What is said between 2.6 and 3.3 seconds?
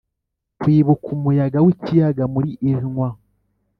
illinois,